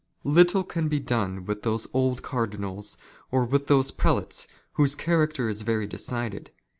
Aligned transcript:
"Little 0.23 0.63
can 0.63 0.87
be 0.87 0.99
done 0.99 1.45
with 1.45 1.61
those 1.61 1.87
old 1.93 2.23
cardinals 2.23 2.97
or 3.31 3.45
with 3.45 3.67
those 3.67 3.91
"prelates, 3.91 4.47
whose 4.73 4.95
character 4.95 5.47
is 5.47 5.61
very 5.61 5.85
decided. 5.85 6.49